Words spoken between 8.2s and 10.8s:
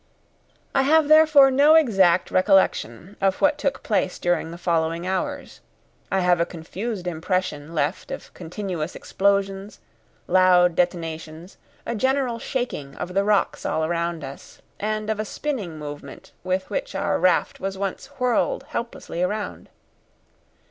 continuous explosions, loud